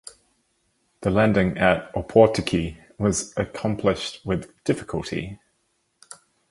[1.01, 5.39] The landing at Opotiki was accomplished with difficulty.